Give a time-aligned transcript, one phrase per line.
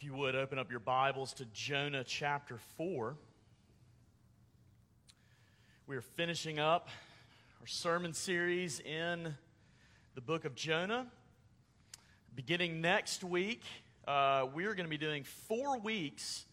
[0.00, 3.16] If you would open up your Bibles to Jonah chapter 4.
[5.88, 6.88] We are finishing up
[7.60, 9.34] our sermon series in
[10.14, 11.08] the book of Jonah.
[12.36, 13.62] Beginning next week,
[14.06, 16.44] uh, we are going to be doing four weeks,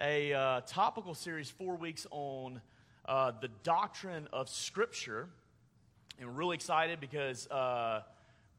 [0.00, 2.62] a uh, topical series, four weeks on
[3.04, 5.28] uh, the doctrine of Scripture.
[6.18, 8.00] And we're really excited because uh,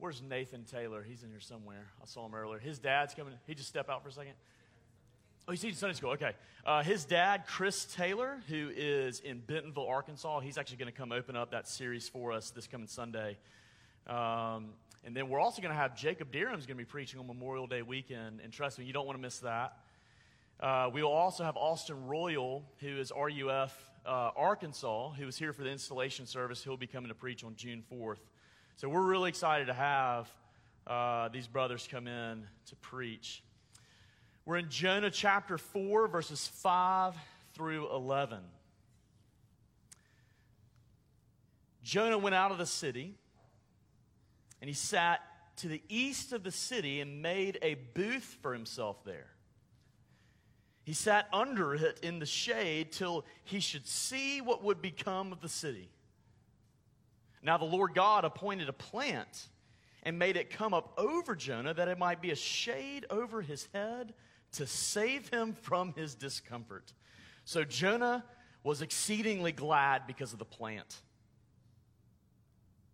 [0.04, 1.02] Where's Nathan Taylor?
[1.02, 1.86] He's in here somewhere.
[2.02, 2.60] I saw him earlier.
[2.60, 3.36] His dad's coming.
[3.48, 4.34] He just step out for a second.
[5.48, 6.10] Oh, he's teaching Sunday school.
[6.10, 6.34] Okay.
[6.66, 11.14] Uh, his dad, Chris Taylor, who is in Bentonville, Arkansas, he's actually going to come
[11.14, 13.38] open up that series for us this coming Sunday.
[14.06, 14.74] Um,
[15.06, 17.66] and then we're also going to have Jacob Deerham's going to be preaching on Memorial
[17.66, 18.42] Day weekend.
[18.44, 19.78] And trust me, you don't want to miss that.
[20.60, 23.74] Uh, we will also have Austin Royal, who is RUF
[24.06, 26.62] uh, Arkansas, who is here for the installation service.
[26.62, 28.18] He'll be coming to preach on June 4th.
[28.76, 30.30] So we're really excited to have
[30.88, 33.44] uh, these brothers come in to preach.
[34.46, 37.16] We're in Jonah chapter 4, verses 5
[37.54, 38.40] through 11.
[41.84, 43.14] Jonah went out of the city,
[44.60, 45.22] and he sat
[45.58, 49.28] to the east of the city and made a booth for himself there.
[50.84, 55.42] He sat under it in the shade till he should see what would become of
[55.42, 55.90] the city.
[57.44, 59.50] Now the Lord God appointed a plant
[60.04, 63.68] and made it come up over Jonah that it might be a shade over his
[63.74, 64.14] head
[64.54, 66.94] to save him from his discomfort.
[67.46, 68.24] So Jonah
[68.64, 71.02] was exceedingly glad because of the plant.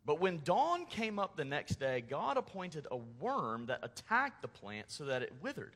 [0.06, 4.48] But when dawn came up the next day, God appointed a worm that attacked the
[4.48, 5.76] plant so that it withered.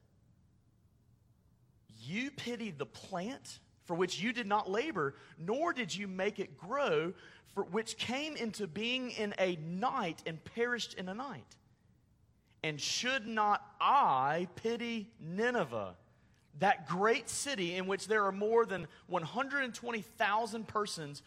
[2.01, 6.57] you pitied the plant for which you did not labor, nor did you make it
[6.57, 7.13] grow,
[7.53, 11.57] for which came into being in a night and perished in a night.
[12.63, 15.95] And should not I pity Nineveh,
[16.59, 21.23] that great city in which there are more than 120,000 persons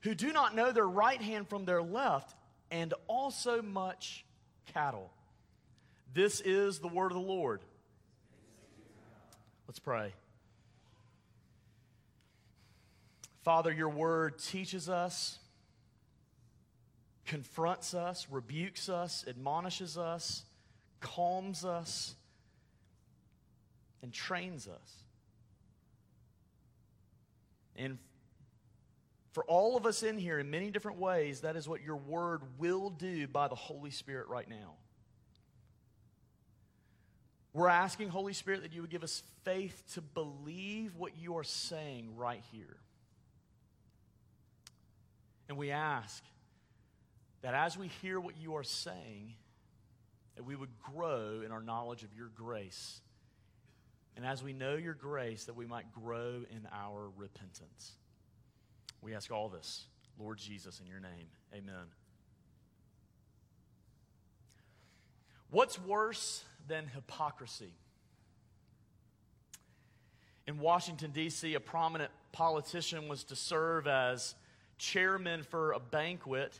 [0.00, 2.34] who do not know their right hand from their left,
[2.70, 4.24] and also much
[4.72, 5.12] cattle?
[6.12, 7.60] This is the word of the Lord.
[9.68, 10.14] Let's pray.
[13.42, 15.38] Father, your word teaches us,
[17.26, 20.44] confronts us, rebukes us, admonishes us,
[21.00, 22.14] calms us,
[24.02, 25.02] and trains us.
[27.76, 27.98] And
[29.32, 32.40] for all of us in here, in many different ways, that is what your word
[32.58, 34.76] will do by the Holy Spirit right now.
[37.58, 41.44] We're asking, Holy Spirit, that you would give us faith to believe what you are
[41.44, 42.76] saying right here.
[45.48, 46.22] And we ask
[47.42, 49.34] that as we hear what you are saying,
[50.36, 53.00] that we would grow in our knowledge of your grace.
[54.16, 57.90] And as we know your grace, that we might grow in our repentance.
[59.02, 59.86] We ask all this,
[60.16, 61.26] Lord Jesus, in your name.
[61.52, 61.86] Amen.
[65.50, 67.72] What's worse than hypocrisy.
[70.46, 74.34] In Washington, D.C., a prominent politician was to serve as
[74.78, 76.58] chairman for a banquet,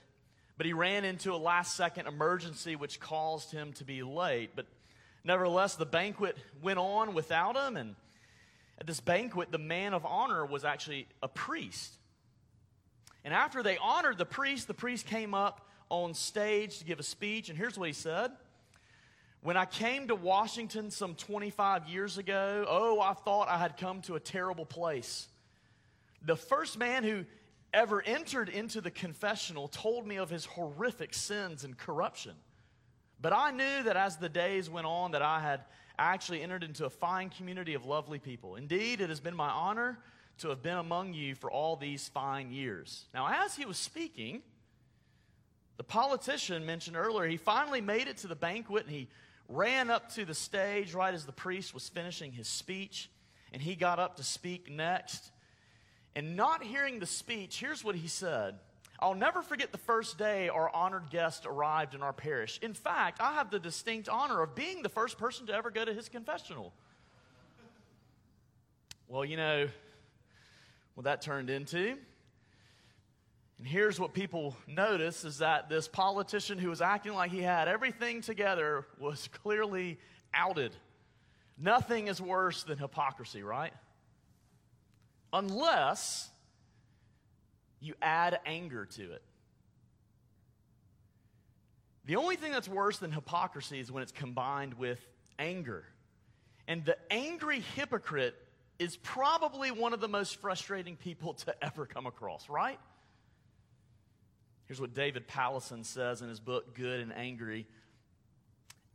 [0.57, 4.51] but he ran into a last second emergency which caused him to be late.
[4.55, 4.67] But
[5.25, 7.95] nevertheless, the banquet went on without him, and
[8.79, 11.95] at this banquet, the man of honor was actually a priest.
[13.25, 17.03] And after they honored the priest, the priest came up on stage to give a
[17.03, 18.33] speech, and here's what he said.
[19.41, 24.03] When I came to Washington some 25 years ago, oh, I thought I had come
[24.03, 25.29] to a terrible place.
[26.23, 27.25] The first man who
[27.73, 32.33] ever entered into the confessional told me of his horrific sins and corruption.
[33.21, 35.61] But I knew that as the days went on that I had
[35.99, 38.57] actually entered into a fine community of lovely people.
[38.57, 39.99] Indeed, it has been my honor
[40.39, 43.07] to have been among you for all these fine years.
[43.13, 44.43] Now, as he was speaking,
[45.77, 49.09] the politician mentioned earlier, he finally made it to the banquet and he
[49.49, 53.11] ran up to the stage right as the priest was finishing his speech,
[53.53, 55.31] and he got up to speak next.
[56.15, 58.57] And not hearing the speech, here's what he said
[59.01, 62.59] I'll never forget the first day our honored guest arrived in our parish.
[62.63, 65.85] In fact, I have the distinct honor of being the first person to ever go
[65.85, 66.73] to his confessional.
[69.07, 69.69] Well, you know
[70.95, 71.97] what that turned into.
[73.59, 77.69] And here's what people notice is that this politician who was acting like he had
[77.69, 79.99] everything together was clearly
[80.33, 80.75] outed.
[81.59, 83.73] Nothing is worse than hypocrisy, right?
[85.33, 86.31] Unless
[87.81, 89.23] you add anger to it.
[92.05, 94.99] The only thing that's worse than hypocrisy is when it's combined with
[95.39, 95.85] anger.
[96.67, 98.35] And the angry hypocrite
[98.79, 102.79] is probably one of the most frustrating people to ever come across, right?
[104.69, 107.67] Here's what David Powlison says in his book, Good and Angry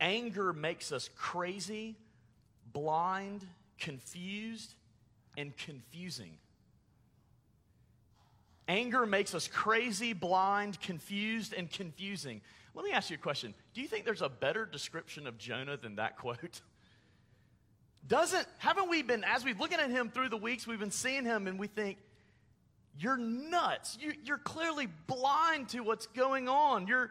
[0.00, 1.96] Anger makes us crazy,
[2.72, 3.46] blind,
[3.78, 4.74] confused,
[5.36, 6.36] and confusing.
[8.66, 12.40] Anger makes us crazy, blind, confused, and confusing.
[12.74, 13.54] Let me ask you a question.
[13.72, 16.60] Do you think there's a better description of Jonah than that quote?
[18.08, 21.24] Doesn't, haven't we been, as we've looking at him through the weeks, we've been seeing
[21.24, 21.98] him and we think,
[22.98, 23.98] you're nuts.
[24.00, 26.86] You, you're clearly blind to what's going on.
[26.86, 27.10] You're,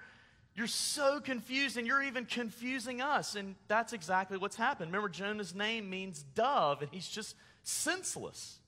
[0.56, 3.36] you're so confused and you're even confusing us.
[3.36, 4.92] And that's exactly what's happened.
[4.92, 8.60] Remember, Jonah's name means dove, and he's just senseless.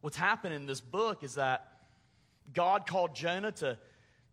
[0.00, 1.66] What's happened in this book is that
[2.52, 3.78] God called Jonah to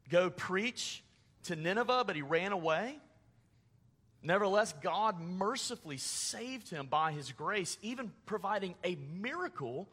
[0.10, 1.04] go preach
[1.44, 2.98] to Nineveh, but he ran away.
[4.22, 9.88] Nevertheless, God mercifully saved him by his grace, even providing a miracle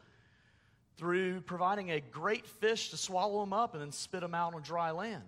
[0.96, 4.62] through providing a great fish to swallow him up and then spit him out on
[4.62, 5.24] dry land.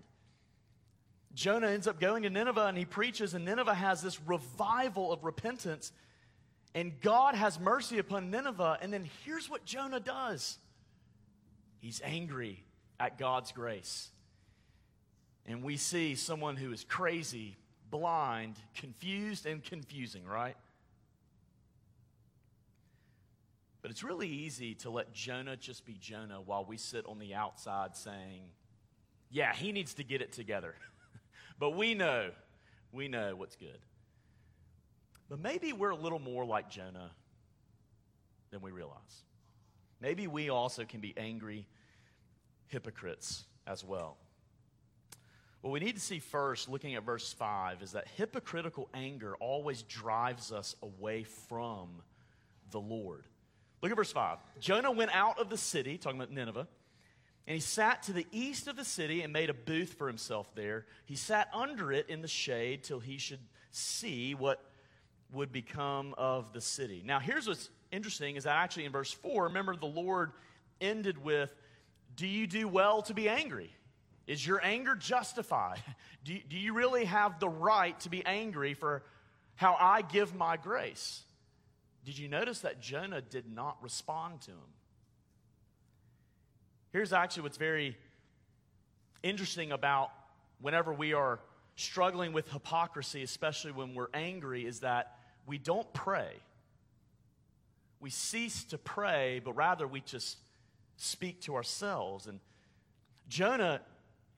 [1.35, 5.25] Jonah ends up going to Nineveh and he preaches, and Nineveh has this revival of
[5.25, 5.93] repentance.
[6.75, 8.79] And God has mercy upon Nineveh.
[8.81, 10.59] And then here's what Jonah does
[11.81, 12.65] he's angry
[12.99, 14.09] at God's grace.
[15.47, 17.57] And we see someone who is crazy,
[17.91, 20.57] blind, confused, and confusing, right?
[23.81, 27.35] But it's really easy to let Jonah just be Jonah while we sit on the
[27.35, 28.43] outside saying,
[29.31, 30.75] yeah, he needs to get it together.
[31.59, 32.31] but we know,
[32.93, 33.79] we know what's good.
[35.29, 37.11] But maybe we're a little more like Jonah
[38.51, 39.23] than we realize.
[40.01, 41.67] Maybe we also can be angry
[42.69, 44.17] hypocrites as well.
[45.61, 49.83] What we need to see first, looking at verse 5, is that hypocritical anger always
[49.83, 51.89] drives us away from
[52.71, 53.25] the Lord.
[53.83, 54.39] Look at verse 5.
[54.61, 56.67] Jonah went out of the city, talking about Nineveh,
[57.47, 60.55] and he sat to the east of the city and made a booth for himself
[60.55, 60.87] there.
[61.07, 63.41] He sat under it in the shade till he should
[63.71, 64.63] see what
[65.33, 67.03] would become of the city.
[67.05, 70.33] Now, here's what's interesting is that actually in verse 4, remember the Lord
[70.81, 71.55] ended with,
[72.15, 73.71] Do you do well to be angry?
[74.27, 75.83] Is your anger justified?
[76.25, 79.03] Do you, do you really have the right to be angry for
[79.55, 81.23] how I give my grace?
[82.09, 84.73] Did you notice that Jonah did not respond to him?
[86.91, 87.99] Here's actually what's very
[89.23, 90.11] interesting about
[90.63, 91.39] whenever we are
[91.77, 96.33] struggling with hypocrisy, especially when we're angry, is that we don't pray.
[98.01, 100.39] We cease to pray, but rather we just
[100.97, 102.27] speak to ourselves.
[102.27, 102.41] And
[103.29, 103.83] Jonah,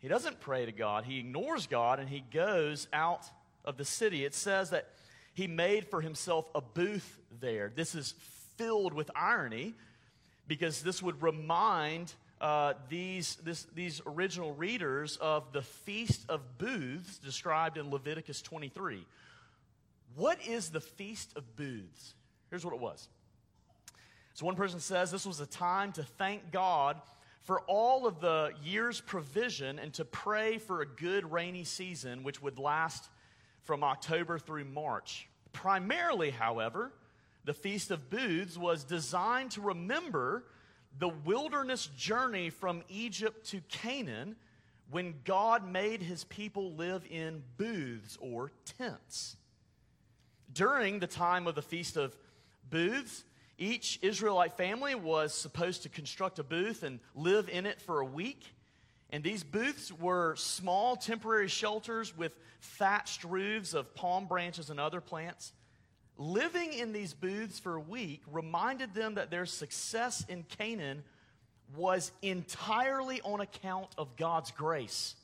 [0.00, 3.26] he doesn't pray to God, he ignores God and he goes out
[3.64, 4.25] of the city.
[4.25, 4.88] It says that
[5.32, 7.72] he made for himself a booth there.
[7.75, 8.14] This is
[8.56, 9.75] filled with irony
[10.46, 17.18] because this would remind uh, these, this, these original readers of the Feast of Booths
[17.18, 19.04] described in Leviticus 23.
[20.16, 22.14] What is the Feast of Booths?
[22.49, 23.08] Here's what it was.
[24.34, 27.00] So, one person says this was a time to thank God
[27.42, 32.42] for all of the year's provision and to pray for a good rainy season, which
[32.42, 33.08] would last
[33.70, 35.28] from October through March.
[35.52, 36.90] Primarily, however,
[37.44, 40.42] the Feast of Booths was designed to remember
[40.98, 44.34] the wilderness journey from Egypt to Canaan
[44.90, 49.36] when God made his people live in booths or tents.
[50.52, 52.16] During the time of the Feast of
[52.68, 53.22] Booths,
[53.56, 58.04] each Israelite family was supposed to construct a booth and live in it for a
[58.04, 58.52] week.
[59.11, 65.00] And these booths were small temporary shelters with thatched roofs of palm branches and other
[65.00, 65.52] plants.
[66.17, 71.02] Living in these booths for a week reminded them that their success in Canaan
[71.75, 75.14] was entirely on account of God's grace.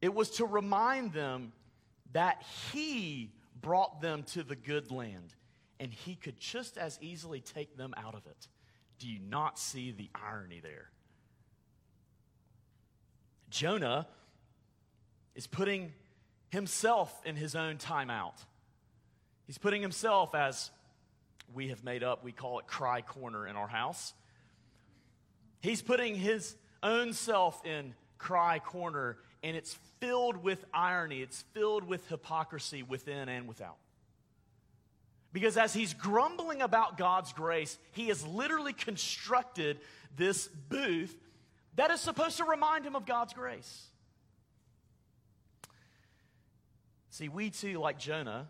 [0.00, 1.52] It was to remind them
[2.12, 5.34] that He brought them to the good land
[5.80, 8.48] and He could just as easily take them out of it.
[8.98, 10.90] Do you not see the irony there?
[13.50, 14.06] Jonah
[15.34, 15.92] is putting
[16.50, 18.34] himself in his own timeout.
[19.46, 20.70] He's putting himself as
[21.54, 24.12] we have made up, we call it cry corner in our house.
[25.60, 31.84] He's putting his own self in cry corner, and it's filled with irony, it's filled
[31.84, 33.76] with hypocrisy within and without.
[35.32, 39.78] Because as he's grumbling about God's grace, he has literally constructed
[40.16, 41.14] this booth
[41.76, 43.86] that is supposed to remind him of God's grace.
[47.10, 48.48] See, we too, like Jonah,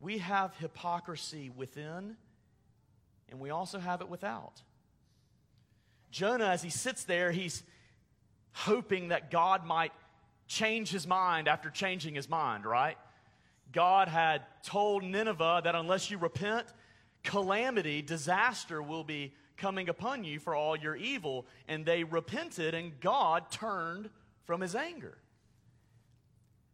[0.00, 2.16] we have hypocrisy within,
[3.30, 4.62] and we also have it without.
[6.10, 7.62] Jonah, as he sits there, he's
[8.52, 9.92] hoping that God might
[10.46, 12.96] change his mind after changing his mind, right?
[13.72, 16.66] God had told Nineveh that unless you repent,
[17.22, 21.46] calamity, disaster will be coming upon you for all your evil.
[21.68, 24.10] And they repented, and God turned
[24.44, 25.18] from his anger.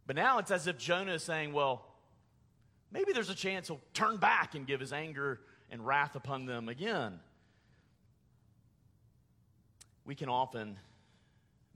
[0.05, 1.85] But now it's as if Jonah is saying, well,
[2.91, 5.39] maybe there's a chance he'll turn back and give his anger
[5.71, 7.19] and wrath upon them again.
[10.05, 10.77] We can often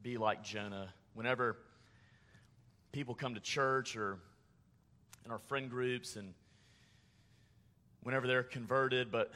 [0.03, 1.57] be like Jonah whenever
[2.91, 4.19] people come to church or
[5.25, 6.33] in our friend groups and
[8.03, 9.31] whenever they're converted, but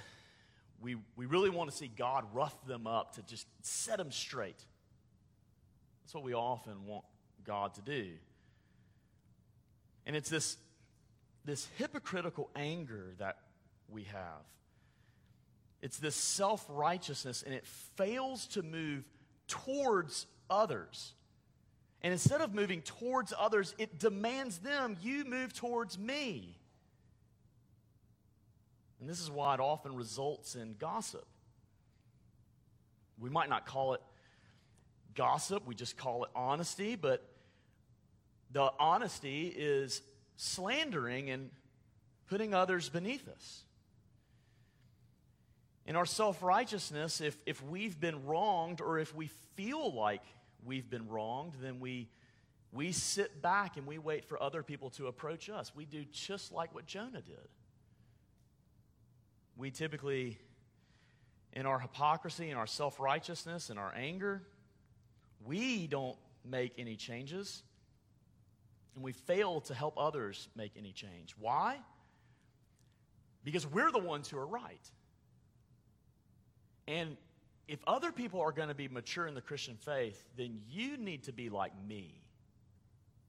[0.82, 4.66] we, we really want to see God rough them up to just set them straight.
[6.04, 7.06] That's what we often want
[7.46, 8.08] God to do.
[10.06, 10.58] And it's this,
[11.46, 13.38] this hypocritical anger that
[13.90, 14.44] we have.
[15.82, 19.04] It's this self righteousness, and it fails to move
[19.48, 21.14] towards others.
[22.04, 26.58] And instead of moving towards others, it demands them, you move towards me.
[29.02, 31.26] And this is why it often results in gossip.
[33.20, 34.02] We might not call it
[35.16, 37.28] gossip, we just call it honesty, but
[38.52, 40.02] the honesty is
[40.38, 41.50] slandering and
[42.28, 43.64] putting others beneath us.
[45.88, 50.22] In our self righteousness, if, if we've been wronged or if we feel like
[50.64, 52.08] we've been wronged, then we,
[52.72, 55.76] we sit back and we wait for other people to approach us.
[55.76, 57.48] We do just like what Jonah did.
[59.58, 60.40] We typically,
[61.54, 64.44] in our hypocrisy, in our self righteousness, in our anger,
[65.46, 67.64] we don't make any changes.
[68.96, 71.36] And we fail to help others make any change.
[71.40, 71.80] Why?
[73.44, 74.92] Because we're the ones who are right.
[76.88, 77.16] And
[77.68, 81.24] if other people are going to be mature in the Christian faith, then you need
[81.24, 82.22] to be like me.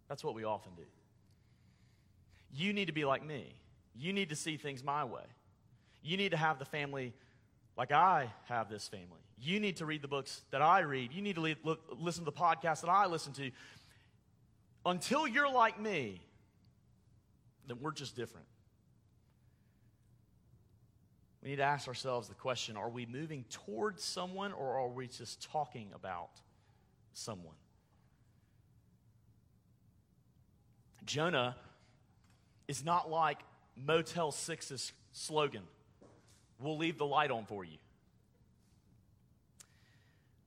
[0.09, 0.83] That's what we often do.
[2.53, 3.55] You need to be like me.
[3.95, 5.23] You need to see things my way.
[6.03, 7.15] You need to have the family
[7.77, 9.21] like I have this family.
[9.39, 11.13] You need to read the books that I read.
[11.13, 13.51] You need to look, listen to the podcasts that I listen to.
[14.85, 16.21] Until you're like me,
[17.67, 18.47] then we're just different.
[21.43, 25.09] We need to ask ourselves the question are we moving towards someone or are we
[25.09, 26.31] just talking about
[27.13, 27.57] someone?
[31.05, 31.57] Jonah
[32.69, 33.41] is not like
[33.77, 35.63] Motel 6's slogan
[36.63, 37.79] we'll leave the light on for you.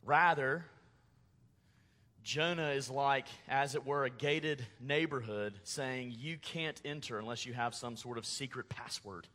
[0.03, 0.65] Rather,
[2.23, 7.53] Jonah is like, as it were, a gated neighborhood saying, You can't enter unless you
[7.53, 9.27] have some sort of secret password.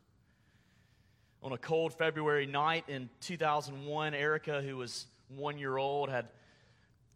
[1.43, 6.27] On a cold February night in 2001, Erica, who was one year old, had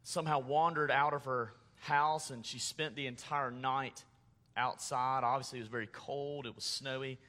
[0.03, 4.03] somehow wandered out of her house and she spent the entire night
[4.57, 5.23] outside.
[5.23, 7.19] Obviously, it was very cold, it was snowy.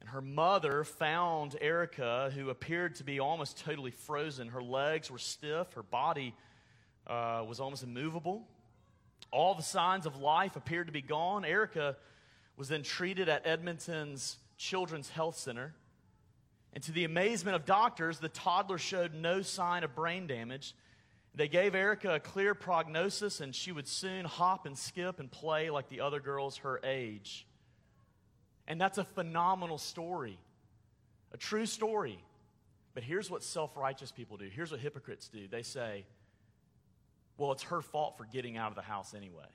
[0.00, 4.48] And her mother found Erica, who appeared to be almost totally frozen.
[4.48, 6.34] Her legs were stiff, her body
[7.06, 8.46] uh, was almost immovable.
[9.30, 11.44] All the signs of life appeared to be gone.
[11.44, 11.96] Erica
[12.56, 15.74] was then treated at Edmonton's Children's Health Center.
[16.72, 20.74] And to the amazement of doctors, the toddler showed no sign of brain damage.
[21.34, 25.70] They gave Erica a clear prognosis, and she would soon hop and skip and play
[25.70, 27.46] like the other girls her age.
[28.70, 30.38] And that's a phenomenal story,
[31.32, 32.22] a true story.
[32.94, 34.48] But here's what self righteous people do.
[34.48, 35.48] Here's what hypocrites do.
[35.48, 36.04] They say,
[37.36, 39.48] well, it's her fault for getting out of the house anyway.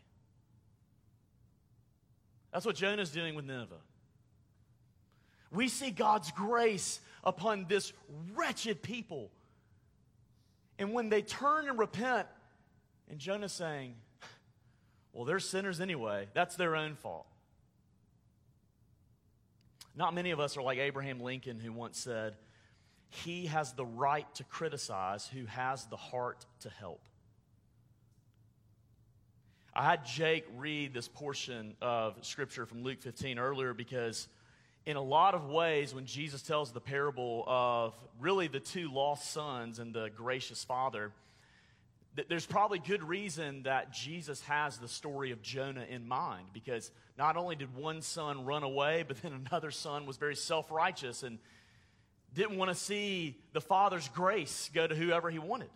[2.52, 3.76] That's what Jonah's doing with Nineveh.
[5.50, 7.94] We see God's grace upon this
[8.34, 9.32] wretched people.
[10.78, 12.28] And when they turn and repent,
[13.10, 13.96] and Jonah's saying,
[15.14, 17.28] well, they're sinners anyway, that's their own fault.
[19.96, 22.36] Not many of us are like Abraham Lincoln, who once said,
[23.10, 27.02] He has the right to criticize who has the heart to help.
[29.74, 34.28] I had Jake read this portion of scripture from Luke 15 earlier because,
[34.86, 39.32] in a lot of ways, when Jesus tells the parable of really the two lost
[39.32, 41.12] sons and the gracious father,
[42.30, 47.36] there's probably good reason that Jesus has the story of Jonah in mind because not
[47.36, 51.40] only did one son run away, but then another son was very self righteous and
[52.34, 55.70] didn't want to see the father's grace go to whoever he wanted.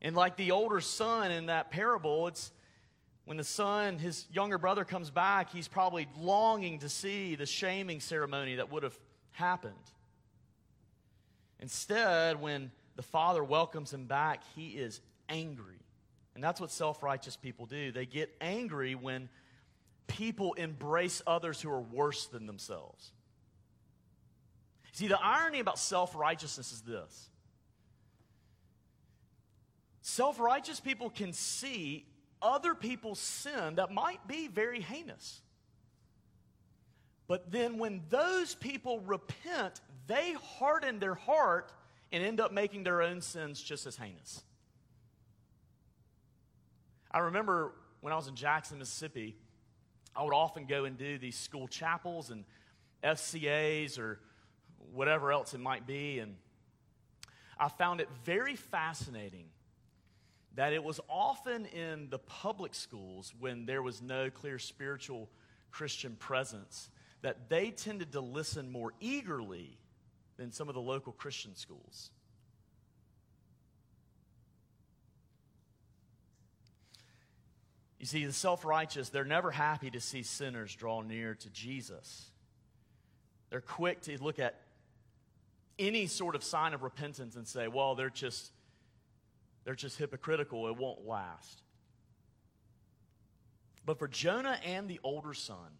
[0.00, 2.52] And like the older son in that parable, it's
[3.24, 8.00] when the son, his younger brother, comes back, he's probably longing to see the shaming
[8.00, 8.98] ceremony that would have
[9.32, 9.74] happened.
[11.58, 15.80] Instead, when the father welcomes him back, he is angry.
[16.34, 17.92] And that's what self righteous people do.
[17.92, 19.28] They get angry when
[20.06, 23.12] people embrace others who are worse than themselves.
[24.92, 27.30] See, the irony about self righteousness is this
[30.02, 32.06] Self righteous people can see
[32.42, 35.40] other people's sin that might be very heinous.
[37.26, 41.72] But then when those people repent, they harden their heart
[42.14, 44.44] and end up making their own sins just as heinous.
[47.10, 49.36] I remember when I was in Jackson, Mississippi,
[50.14, 52.44] I would often go and do these school chapels and
[53.02, 54.20] FCAs or
[54.92, 56.20] whatever else it might be.
[56.20, 56.36] And
[57.58, 59.46] I found it very fascinating
[60.54, 65.28] that it was often in the public schools when there was no clear spiritual
[65.72, 66.90] Christian presence
[67.22, 69.78] that they tended to listen more eagerly
[70.36, 72.10] than some of the local Christian schools.
[77.98, 82.30] You see, the self righteous, they're never happy to see sinners draw near to Jesus.
[83.48, 84.60] They're quick to look at
[85.78, 88.52] any sort of sign of repentance and say, well, they're just
[89.64, 90.68] they're just hypocritical.
[90.68, 91.62] It won't last.
[93.86, 95.78] But for Jonah and the older son,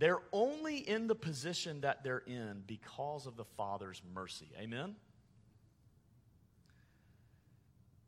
[0.00, 4.50] they're only in the position that they're in because of the Father's mercy.
[4.58, 4.96] Amen?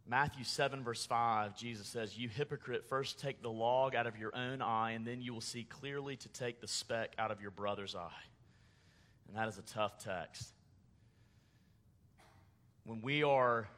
[0.04, 4.34] Matthew 7, verse 5, Jesus says, You hypocrite, first take the log out of your
[4.34, 7.52] own eye, and then you will see clearly to take the speck out of your
[7.52, 8.10] brother's eye.
[9.28, 10.52] And that is a tough text
[12.84, 13.68] when we are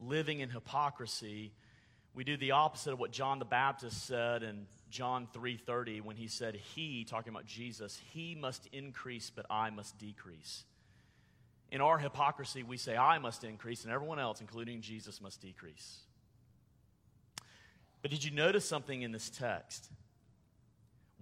[0.00, 1.52] living in hypocrisy,
[2.14, 6.28] we do the opposite of what John the Baptist said in John 3:30 when he
[6.28, 10.64] said he talking about Jesus, he must increase but I must decrease.
[11.72, 15.98] In our hypocrisy, we say I must increase and everyone else including Jesus must decrease.
[18.02, 19.90] But did you notice something in this text?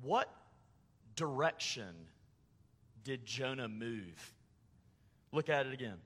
[0.02, 0.28] What
[1.16, 1.94] direction
[3.04, 4.34] did Jonah move?
[5.32, 5.96] Look at it again.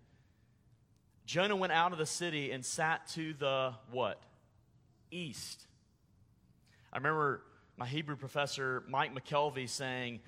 [1.25, 4.23] Jonah went out of the city and sat to the what?
[5.11, 5.67] East.
[6.93, 7.43] I remember
[7.77, 10.21] my Hebrew professor, Mike McKelvey, saying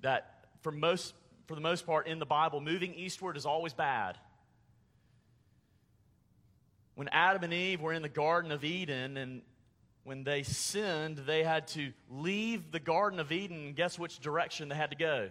[0.00, 1.14] that for, most,
[1.46, 4.18] for the most part in the Bible, moving eastward is always bad.
[6.96, 9.42] When Adam and Eve were in the Garden of Eden and
[10.02, 13.72] when they sinned, they had to leave the Garden of Eden.
[13.74, 15.28] Guess which direction they had to go?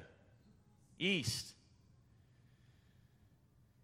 [0.99, 1.53] East.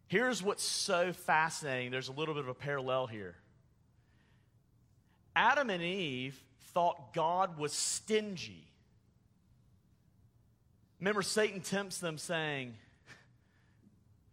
[0.08, 3.36] Here's what's so fascinating there's a little bit of a parallel here.
[5.36, 6.42] Adam and Eve
[6.74, 8.68] thought God was stingy.
[11.00, 12.76] Remember, Satan tempts them saying,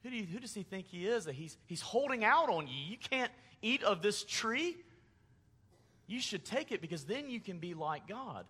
[0.03, 1.25] who, do you, who does he think he is?
[1.25, 2.75] That he's, he's holding out on you.
[2.75, 4.77] You can't eat of this tree.
[6.07, 8.45] You should take it because then you can be like God.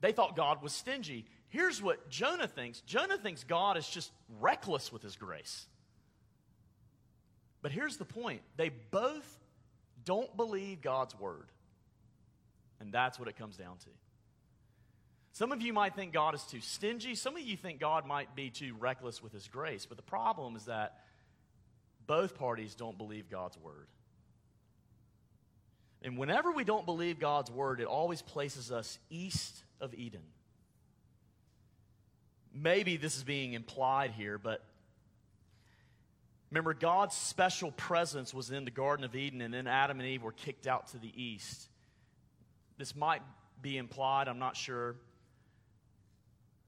[0.00, 1.24] They thought God was stingy.
[1.48, 5.66] Here's what Jonah thinks Jonah thinks God is just reckless with his grace.
[7.62, 9.38] But here's the point they both
[10.04, 11.48] don't believe God's word.
[12.84, 13.90] And that's what it comes down to.
[15.32, 17.16] Some of you might think God is too stingy.
[17.16, 19.86] Some of you think God might be too reckless with his grace.
[19.86, 21.00] But the problem is that
[22.06, 23.88] both parties don't believe God's word.
[26.02, 30.22] And whenever we don't believe God's word, it always places us east of Eden
[32.54, 34.64] maybe this is being implied here, but
[36.50, 40.22] remember, God's special presence was in the Garden of Eden, and then Adam and Eve
[40.22, 41.68] were kicked out to the east.
[42.78, 43.22] This might
[43.62, 44.96] be implied, I'm not sure.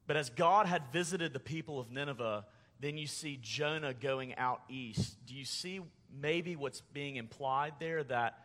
[0.07, 2.45] But as God had visited the people of Nineveh,
[2.79, 5.17] then you see Jonah going out east.
[5.25, 5.81] Do you see
[6.21, 8.39] maybe what's being implied there that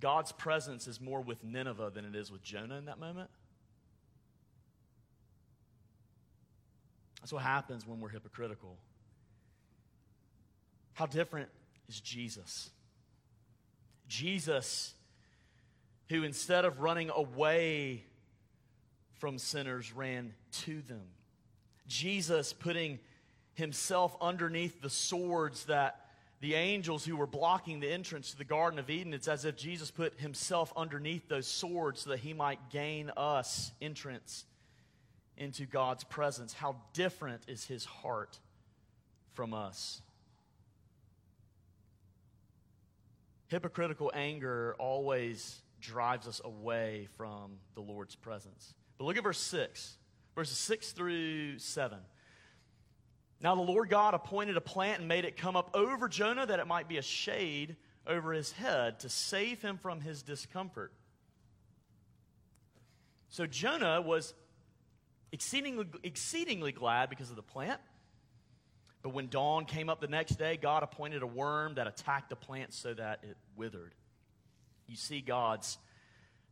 [0.00, 3.30] God's presence is more with Nineveh than it is with Jonah in that moment?
[7.20, 8.78] That's what happens when we're hypocritical.
[10.94, 11.48] How different
[11.88, 12.70] is Jesus?
[14.08, 14.94] Jesus,
[16.12, 18.04] who instead of running away
[19.14, 21.06] from sinners, ran to them.
[21.88, 22.98] Jesus putting
[23.54, 26.04] himself underneath the swords that
[26.40, 29.56] the angels who were blocking the entrance to the Garden of Eden, it's as if
[29.56, 34.44] Jesus put himself underneath those swords so that he might gain us entrance
[35.38, 36.52] into God's presence.
[36.52, 38.38] How different is his heart
[39.32, 40.02] from us?
[43.48, 48.72] Hypocritical anger always drives us away from the Lord's presence.
[48.96, 49.98] But look at verse 6,
[50.34, 51.98] verses 6 through 7.
[53.42, 56.60] Now the Lord God appointed a plant and made it come up over Jonah that
[56.60, 60.92] it might be a shade over his head to save him from his discomfort.
[63.28, 64.34] So Jonah was
[65.32, 67.80] exceedingly, exceedingly glad because of the plant.
[69.02, 72.36] But when dawn came up the next day, God appointed a worm that attacked the
[72.36, 73.94] plant so that it withered.
[74.92, 75.78] You see God's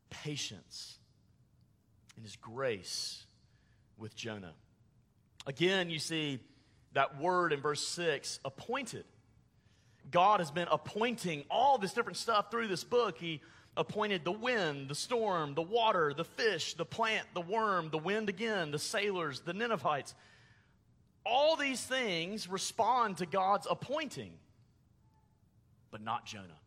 [0.09, 0.97] patience
[2.17, 3.27] and his grace
[3.99, 4.55] with Jonah.
[5.47, 6.41] Again, you see
[6.95, 9.05] that word in verse 6 appointed.
[10.11, 13.19] God has been appointing all this different stuff through this book.
[13.19, 13.43] He
[13.77, 18.31] appointed the wind, the storm, the water, the fish, the plant, the worm, the wind
[18.31, 20.15] again, the sailors, the Ninevites.
[21.27, 24.33] All these things respond to God's appointing,
[25.91, 26.60] but not Jonah.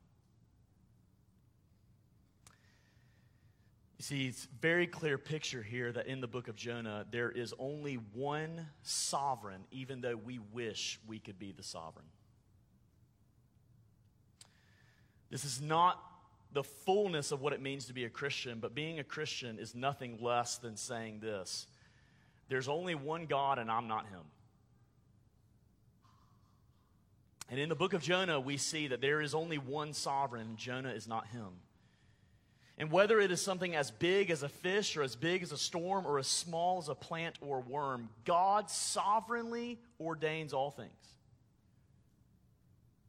[3.99, 7.95] See, it's very clear picture here that in the book of Jonah, there is only
[8.13, 12.05] one sovereign, even though we wish we could be the sovereign.
[15.29, 15.99] This is not
[16.51, 19.73] the fullness of what it means to be a Christian, but being a Christian is
[19.73, 21.67] nothing less than saying this
[22.49, 24.21] there's only one God, and I'm not him.
[27.49, 30.91] And in the book of Jonah, we see that there is only one sovereign, Jonah
[30.91, 31.49] is not him.
[32.77, 35.57] And whether it is something as big as a fish or as big as a
[35.57, 40.91] storm or as small as a plant or worm, God sovereignly ordains all things.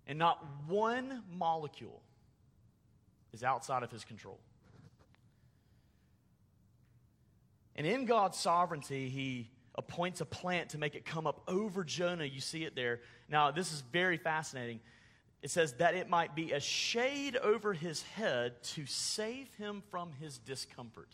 [0.07, 2.03] And not one molecule
[3.33, 4.39] is outside of his control.
[7.75, 12.25] And in God's sovereignty, he appoints a plant to make it come up over Jonah.
[12.25, 13.01] You see it there.
[13.29, 14.81] Now, this is very fascinating
[15.45, 20.11] it says that it might be a shade over his head to save him from
[20.19, 21.11] his discomfort.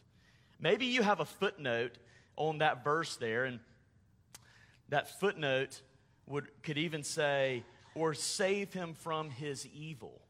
[0.61, 1.99] Maybe you have a footnote
[2.37, 3.59] on that verse there, and
[4.89, 5.83] that footnote
[6.29, 7.65] would, could even say,
[7.97, 10.21] or save him from his evil.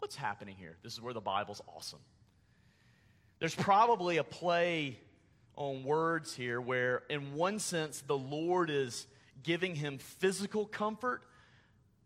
[0.00, 0.76] What's happening here?
[0.82, 2.00] This is where the Bible's awesome.
[3.38, 4.98] There's probably a play
[5.54, 9.06] on words here where, in one sense, the Lord is
[9.44, 11.22] giving him physical comfort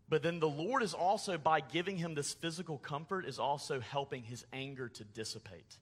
[0.09, 4.23] but then the Lord is also, by giving him this physical comfort, is also helping
[4.23, 5.77] his anger to dissipate.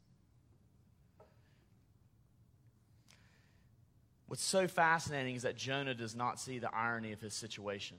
[4.28, 7.96] What's so fascinating is that Jonah does not see the irony of his situation.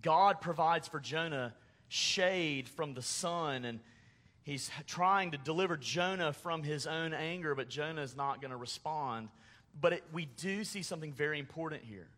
[0.00, 1.54] God provides for Jonah
[1.88, 3.80] shade from the sun, and
[4.42, 8.56] he's trying to deliver Jonah from his own anger, but Jonah is not going to
[8.56, 9.28] respond.
[9.78, 12.08] But it, we do see something very important here.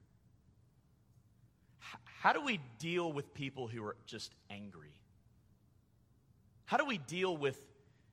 [2.20, 4.94] How do we deal with people who are just angry?
[6.64, 7.60] How do we deal with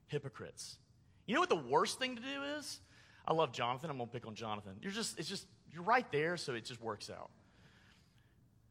[0.07, 0.77] hypocrites?
[1.25, 2.79] You know what the worst thing to do is?
[3.25, 3.89] I love Jonathan.
[3.89, 4.73] I'm to pick on Jonathan.
[4.81, 7.31] You're just, it's just, you're right there, so it just works out.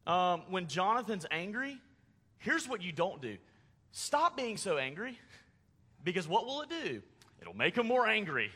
[0.05, 1.77] Um, when Jonathan's angry,
[2.37, 3.37] here's what you don't do
[3.91, 5.17] stop being so angry,
[6.03, 7.01] because what will it do?
[7.41, 8.51] It'll make him more angry.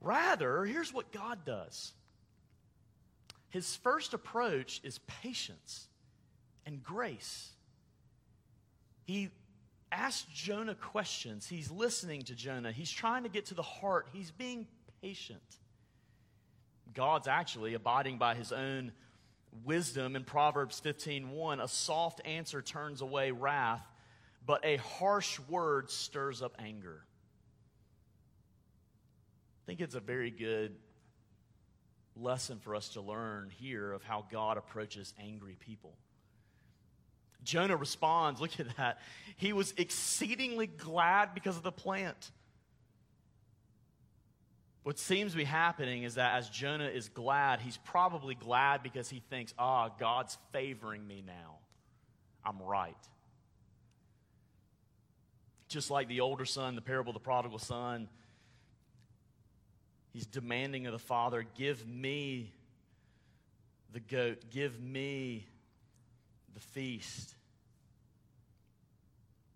[0.00, 1.92] Rather, here's what God does
[3.50, 5.88] his first approach is patience
[6.66, 7.50] and grace.
[9.04, 9.30] He
[9.90, 11.48] asks Jonah questions.
[11.48, 12.72] He's listening to Jonah.
[12.72, 14.08] He's trying to get to the heart.
[14.12, 14.66] He's being
[15.00, 15.40] patient.
[16.92, 18.92] God's actually abiding by his own
[19.64, 21.60] wisdom in Proverbs 15:1.
[21.60, 23.86] A soft answer turns away wrath,
[24.44, 27.06] but a harsh word stirs up anger.
[29.62, 30.76] I think it's a very good
[32.20, 35.94] lesson for us to learn here of how God approaches angry people.
[37.44, 39.00] Jonah responds, look at that.
[39.36, 42.30] He was exceedingly glad because of the plant.
[44.82, 49.08] What seems to be happening is that as Jonah is glad, he's probably glad because
[49.08, 51.58] he thinks, ah, God's favoring me now.
[52.44, 52.96] I'm right.
[55.68, 58.08] Just like the older son, the parable of the prodigal son,
[60.12, 62.52] He's demanding of the Father, Give me
[63.92, 65.46] the goat, give me
[66.54, 67.34] the feast.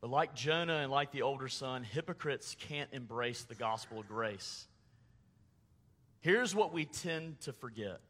[0.01, 4.67] But like Jonah and like the older son, hypocrites can't embrace the gospel of grace.
[6.21, 8.01] Here's what we tend to forget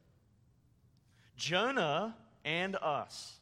[1.37, 3.39] Jonah and us,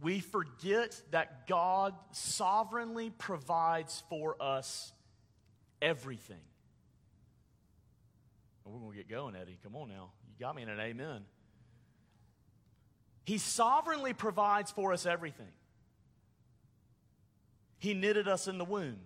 [0.00, 4.92] we forget that God sovereignly provides for us
[5.82, 6.40] everything.
[8.70, 9.58] We're going to get going, Eddie.
[9.62, 10.10] Come on now.
[10.28, 11.22] You got me in an amen.
[13.24, 15.52] He sovereignly provides for us everything.
[17.78, 18.98] He knitted us in the womb.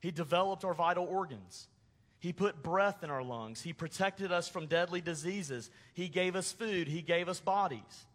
[0.00, 1.68] He developed our vital organs.
[2.18, 3.62] He put breath in our lungs.
[3.62, 5.70] He protected us from deadly diseases.
[5.94, 6.86] He gave us food.
[6.86, 8.06] He gave us bodies.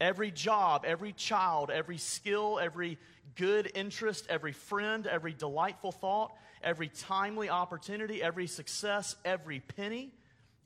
[0.00, 2.98] Every job, every child, every skill, every
[3.34, 6.34] good interest, every friend, every delightful thought,
[6.66, 10.12] every timely opportunity, every success, every penny,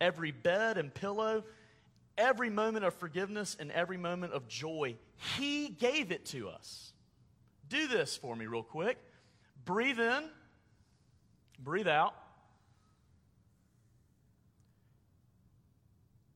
[0.01, 1.45] every bed and pillow,
[2.17, 4.97] every moment of forgiveness, and every moment of joy.
[5.37, 6.95] He gave it to us.
[7.69, 8.99] Do this for me, real quick.
[9.67, 10.25] Breathe in,
[11.59, 12.15] breathe out.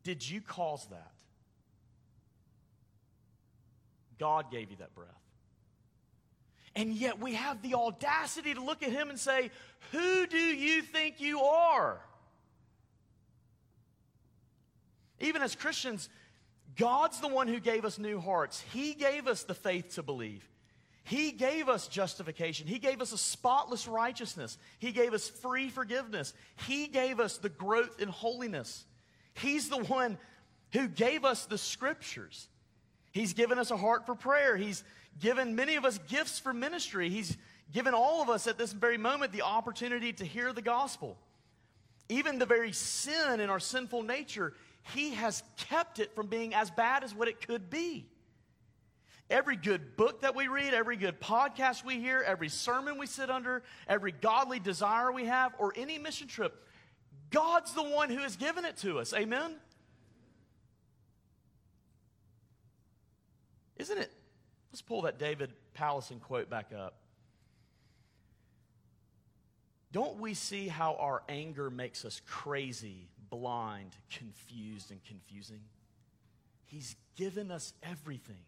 [0.03, 1.13] Did you cause that?
[4.19, 5.24] God gave you that breath.
[6.77, 9.51] And yet we have the audacity to look at him and say,
[9.93, 12.01] Who do you think you are?
[15.21, 16.09] Even as Christians,
[16.77, 18.63] God's the one who gave us new hearts.
[18.73, 20.49] He gave us the faith to believe.
[21.05, 22.67] He gave us justification.
[22.67, 24.59] He gave us a spotless righteousness.
[24.79, 26.33] He gave us free forgiveness.
[26.67, 28.85] He gave us the growth in holiness.
[29.35, 30.19] He's the one
[30.73, 32.49] who gave us the scriptures.
[33.13, 34.57] He's given us a heart for prayer.
[34.57, 34.83] He's
[35.21, 37.09] given many of us gifts for ministry.
[37.11, 37.37] He's
[37.73, 41.17] given all of us at this very moment the opportunity to hear the gospel.
[42.09, 44.55] Even the very sin in our sinful nature,
[44.95, 48.07] He has kept it from being as bad as what it could be.
[49.31, 53.31] Every good book that we read, every good podcast we hear, every sermon we sit
[53.31, 56.63] under, every godly desire we have, or any mission trip,
[57.31, 59.15] God's the one who has given it to us.
[59.15, 59.57] Amen?
[63.77, 64.13] Isn't it?
[64.75, 66.95] Let's pull that David Powlison quote back up.
[69.93, 75.61] Don't we see how our anger makes us crazy, blind, confused, and confusing?
[76.67, 78.43] He's given us everything.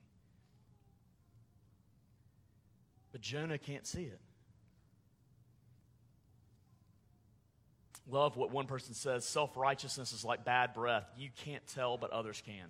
[3.13, 4.19] But Jonah can't see it.
[8.11, 11.09] Love what one person says self righteousness is like bad breath.
[11.17, 12.67] You can't tell, but others can.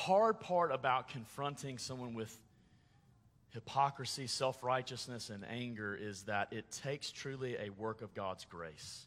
[0.00, 2.34] Hard part about confronting someone with
[3.50, 9.06] hypocrisy, self righteousness, and anger is that it takes truly a work of God's grace.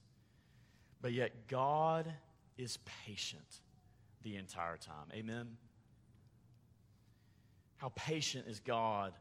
[1.01, 2.11] But yet, God
[2.57, 3.61] is patient
[4.21, 5.07] the entire time.
[5.13, 5.57] Amen?
[7.77, 9.13] How patient is God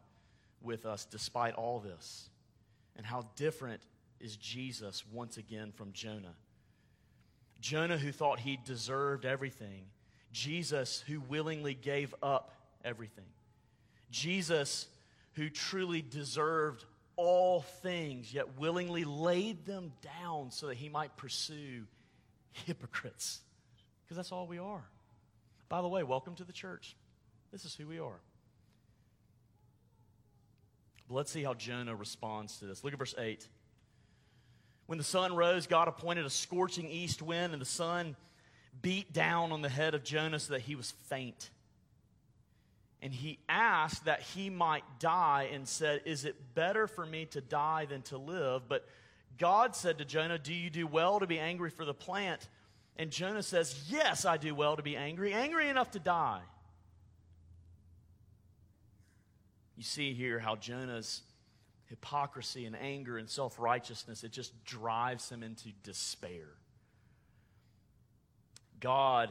[0.61, 2.29] with us despite all this?
[2.97, 3.83] And how different
[4.21, 6.35] is Jesus once again from Jonah?
[7.61, 9.87] Jonah, who thought he deserved everything,
[10.33, 13.27] Jesus, who willingly gave up everything,
[14.11, 14.89] Jesus,
[15.35, 16.85] who truly deserved
[17.17, 21.85] all things, yet willingly laid them down so that he might pursue
[22.53, 23.41] hypocrites.
[24.05, 24.85] Because that's all we are.
[25.69, 26.97] By the way, welcome to the church.
[27.53, 28.21] This is who we are.
[31.09, 32.83] But let's see how Jonah responds to this.
[32.83, 33.47] Look at verse 8.
[34.87, 38.17] When the sun rose, God appointed a scorching east wind, and the sun
[38.81, 41.51] beat down on the head of Jonah so that he was faint.
[43.03, 47.41] And he asked that he might die and said, Is it better for me to
[47.41, 48.63] die than to live?
[48.69, 48.87] But
[49.39, 52.49] God said to Jonah, Do you do well to be angry for the plant?
[52.97, 56.43] And Jonah says, Yes, I do well to be angry, angry enough to die.
[59.77, 61.23] You see here how Jonah's
[61.89, 66.49] hypocrisy and anger and self righteousness, it just drives him into despair.
[68.83, 69.31] God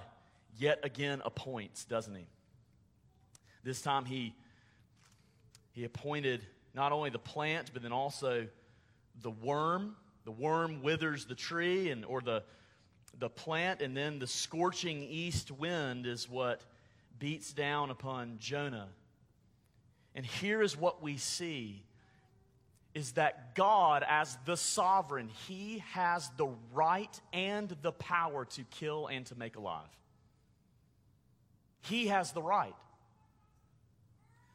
[0.57, 2.25] yet again appoints, doesn't he?
[3.63, 4.33] This time he,
[5.73, 6.41] he appointed
[6.73, 8.47] not only the plant, but then also
[9.21, 9.95] the worm.
[10.25, 12.43] The worm withers the tree and or the,
[13.19, 16.61] the plant, and then the scorching east wind is what
[17.19, 18.87] beats down upon Jonah
[20.15, 21.83] and here is what we see
[22.93, 29.07] is that God, as the sovereign, He has the right and the power to kill
[29.07, 29.87] and to make alive.
[31.81, 32.75] He has the right.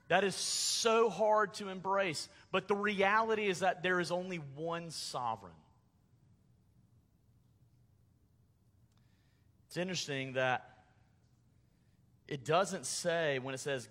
[0.09, 4.91] That is so hard to embrace, but the reality is that there is only one
[4.91, 5.53] sovereign.
[9.67, 10.71] It's interesting that
[12.29, 13.89] it doesn't say, when it says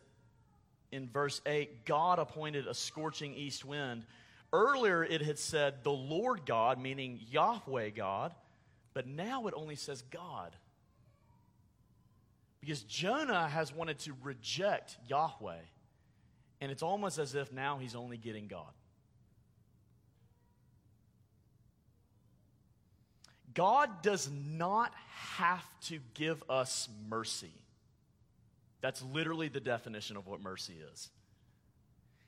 [0.91, 4.05] in verse 8, God appointed a scorching east wind.
[4.55, 8.33] Earlier it had said the Lord God, meaning Yahweh God,
[8.93, 10.55] but now it only says God.
[12.61, 15.59] Because Jonah has wanted to reject Yahweh,
[16.61, 18.71] and it's almost as if now he's only getting God.
[23.53, 24.93] God does not
[25.37, 27.51] have to give us mercy.
[28.79, 31.09] That's literally the definition of what mercy is.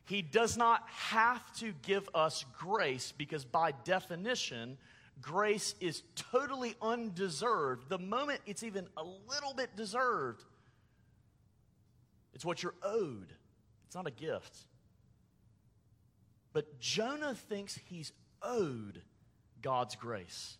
[0.07, 4.77] He does not have to give us grace because, by definition,
[5.21, 7.89] grace is totally undeserved.
[7.89, 10.45] The moment it's even a little bit deserved,
[12.33, 13.33] it's what you're owed,
[13.85, 14.57] it's not a gift.
[16.53, 19.01] But Jonah thinks he's owed
[19.61, 20.57] God's grace.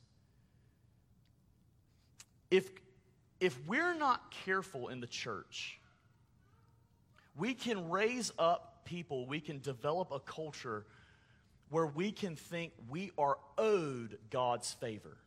[2.51, 2.69] If,
[3.39, 5.79] if we're not careful in the church,
[7.37, 10.85] we can raise up people, we can develop a culture
[11.69, 15.17] where we can think we are owed God's favor.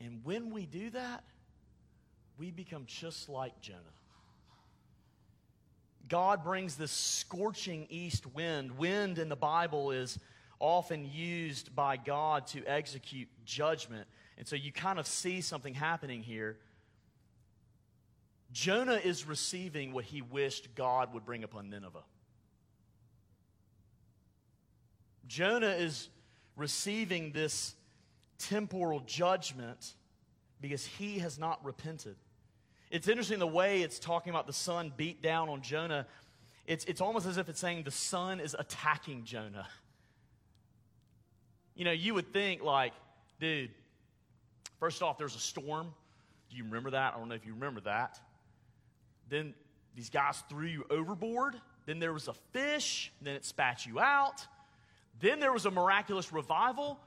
[0.00, 1.22] And when we do that,
[2.38, 3.78] we become just like Jonah.
[6.08, 8.76] God brings this scorching east wind.
[8.78, 10.18] Wind in the Bible is
[10.58, 14.06] often used by God to execute judgment.
[14.38, 16.56] And so you kind of see something happening here.
[18.52, 22.04] Jonah is receiving what he wished God would bring upon Nineveh.
[25.26, 26.08] Jonah is
[26.56, 27.74] receiving this
[28.38, 29.94] temporal judgment
[30.60, 32.16] because he has not repented.
[32.90, 36.06] It's interesting the way it's talking about the sun beat down on Jonah.
[36.66, 39.66] It's, it's almost as if it's saying the sun is attacking Jonah.
[41.74, 42.92] You know, you would think, like,
[43.40, 43.70] dude,
[44.78, 45.94] first off, there's a storm.
[46.50, 47.14] Do you remember that?
[47.14, 48.20] I don't know if you remember that.
[49.28, 49.54] Then
[49.94, 51.60] these guys threw you overboard.
[51.86, 53.12] Then there was a fish.
[53.20, 54.46] Then it spat you out.
[55.20, 56.98] Then there was a miraculous revival.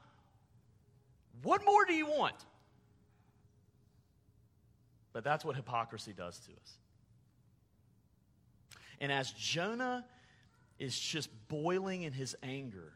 [1.42, 2.36] What more do you want?
[5.12, 6.78] But that's what hypocrisy does to us.
[9.00, 10.04] And as Jonah
[10.78, 12.92] is just boiling in his anger,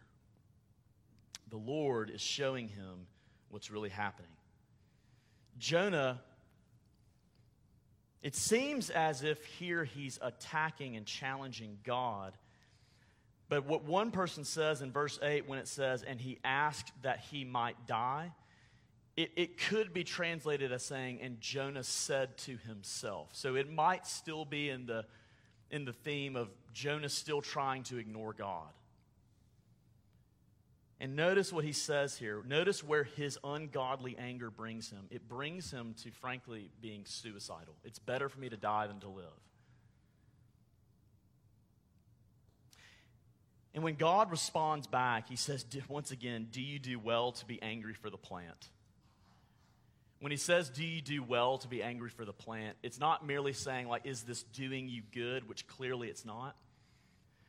[1.48, 3.06] the Lord is showing him
[3.50, 4.30] what's really happening.
[5.59, 6.20] Jonah,
[8.22, 12.35] it seems as if here he's attacking and challenging God
[13.50, 17.18] but what one person says in verse 8 when it says, and he asked that
[17.18, 18.33] he might die,
[19.16, 23.30] it, it could be translated as saying, and Jonah said to himself.
[23.33, 25.04] So it might still be in the,
[25.72, 28.68] in the theme of Jonah still trying to ignore God.
[31.00, 32.42] And notice what he says here.
[32.46, 35.06] Notice where his ungodly anger brings him.
[35.10, 37.74] It brings him to, frankly, being suicidal.
[37.84, 39.24] It's better for me to die than to live.
[43.72, 47.62] And when God responds back, he says, once again, Do you do well to be
[47.62, 48.68] angry for the plant?
[50.18, 52.76] When he says, Do you do well to be angry for the plant?
[52.82, 55.48] It's not merely saying, like, Is this doing you good?
[55.48, 56.56] Which clearly it's not.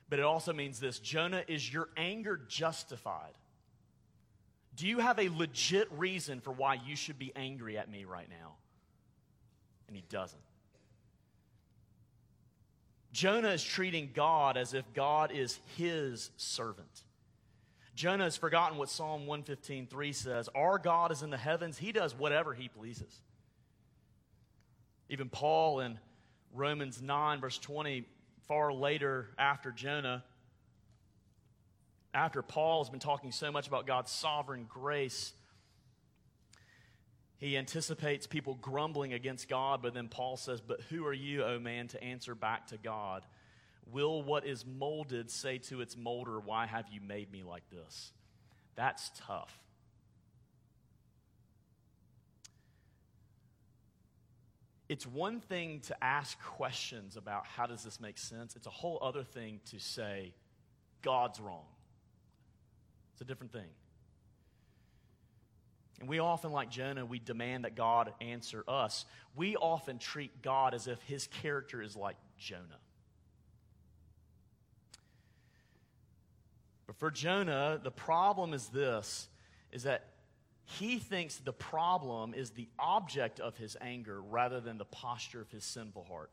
[0.08, 3.34] But it also means this Jonah, is your anger justified?
[4.82, 8.28] Do you have a legit reason for why you should be angry at me right
[8.28, 8.56] now?
[9.88, 10.41] And he doesn't.
[13.13, 17.04] Jonah is treating God as if God is his servant.
[17.94, 20.50] Jonah has forgotten what Psalm 115.3 says.
[20.56, 21.78] Our God is in the heavens.
[21.78, 23.22] He does whatever he pleases.
[25.10, 26.00] Even Paul in
[26.56, 28.04] Romans 9, verse 20,
[28.48, 30.24] far later after Jonah,
[32.13, 35.34] after Paul has been talking so much about God's sovereign grace,
[37.38, 41.60] he anticipates people grumbling against God, but then Paul says, But who are you, O
[41.60, 43.26] man, to answer back to God?
[43.91, 48.12] Will what is molded say to its molder, Why have you made me like this?
[48.76, 49.58] That's tough.
[54.88, 58.57] It's one thing to ask questions about how does this make sense.
[58.57, 60.34] It's a whole other thing to say,
[61.01, 61.66] God's wrong.
[63.22, 63.69] It's a different thing.
[65.99, 69.05] And we often, like Jonah, we demand that God answer us.
[69.36, 72.80] We often treat God as if his character is like Jonah.
[76.88, 79.28] But for Jonah, the problem is this
[79.72, 80.07] is that
[80.63, 85.51] he thinks the problem is the object of his anger rather than the posture of
[85.51, 86.32] his sinful heart.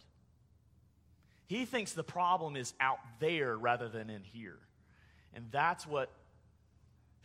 [1.49, 4.59] He thinks the problem is out there rather than in here.
[5.35, 6.11] And that's what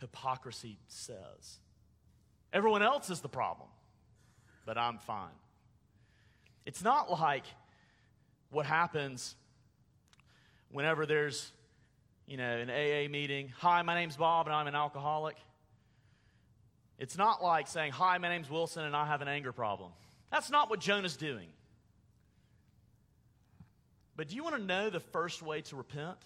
[0.04, 1.58] hypocrisy says.
[2.52, 3.68] Everyone else is the problem,
[4.66, 5.32] but I'm fine.
[6.66, 7.44] It's not like
[8.50, 9.34] what happens
[10.70, 11.50] whenever there's,
[12.26, 13.50] you know, an AA meeting.
[13.60, 15.36] Hi, my name's Bob and I'm an alcoholic.
[16.98, 19.90] It's not like saying, Hi, my name's Wilson and I have an anger problem.
[20.30, 21.48] That's not what Jonah's doing.
[24.16, 26.18] But do you want to know the first way to repent?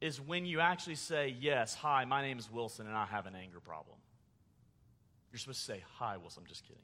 [0.00, 3.34] Is when you actually say, Yes, hi, my name is Wilson and I have an
[3.34, 3.96] anger problem.
[5.30, 6.42] You're supposed to say, Hi, Wilson.
[6.42, 6.82] I'm just kidding.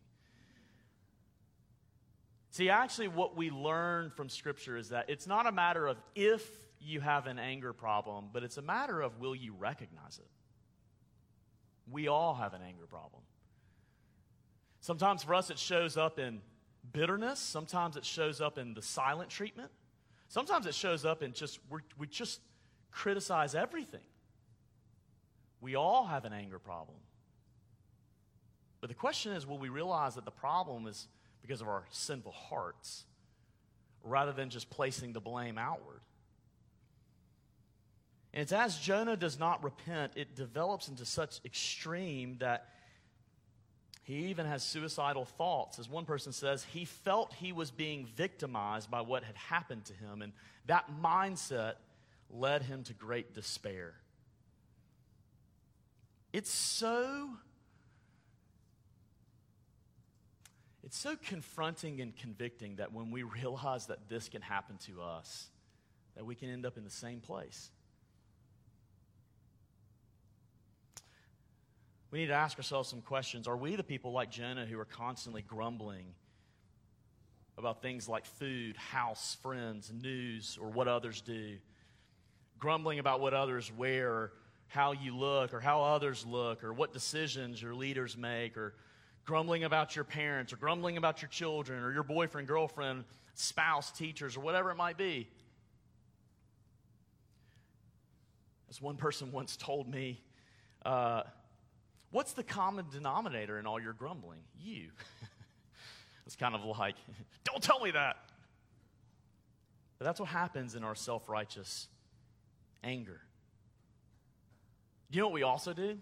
[2.50, 6.48] See, actually, what we learn from Scripture is that it's not a matter of if
[6.80, 10.28] you have an anger problem, but it's a matter of will you recognize it?
[11.90, 13.22] We all have an anger problem.
[14.80, 16.40] Sometimes for us, it shows up in
[16.92, 17.40] bitterness.
[17.40, 19.70] Sometimes it shows up in the silent treatment.
[20.28, 22.40] Sometimes it shows up in just, we're just
[22.90, 24.00] criticize everything.
[25.60, 26.98] We all have an anger problem.
[28.80, 31.08] But the question is will we realize that the problem is
[31.42, 33.04] because of our sinful hearts
[34.04, 36.00] rather than just placing the blame outward?
[38.32, 42.68] And it's as Jonah does not repent, it develops into such extreme that
[44.02, 45.80] he even has suicidal thoughts.
[45.80, 49.94] As one person says, he felt he was being victimized by what had happened to
[49.94, 50.32] him, and
[50.66, 51.74] that mindset
[52.30, 53.94] led him to great despair.
[56.32, 57.30] It's so
[60.84, 65.48] it's so confronting and convicting that when we realize that this can happen to us,
[66.14, 67.70] that we can end up in the same place.
[72.12, 73.48] We need to ask ourselves some questions.
[73.48, 76.14] Are we the people like Jonah who are constantly grumbling
[77.58, 81.56] about things like food, house, friends, news, or what others do?
[82.58, 84.32] Grumbling about what others wear, or
[84.68, 88.74] how you look, or how others look, or what decisions your leaders make, or
[89.24, 93.04] grumbling about your parents, or grumbling about your children, or your boyfriend, girlfriend,
[93.34, 95.28] spouse, teachers, or whatever it might be.
[98.68, 100.20] As one person once told me,
[100.84, 101.22] uh,
[102.16, 104.40] What's the common denominator in all your grumbling?
[104.58, 104.88] You.
[106.26, 106.94] it's kind of like,
[107.44, 108.16] don't tell me that.
[109.98, 111.88] But that's what happens in our self righteous
[112.86, 113.20] anger.
[115.10, 115.98] You know what we also do?